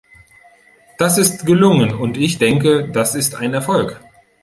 [0.97, 4.01] Das ist gelungen und ich denke, das ist ein Erfolg.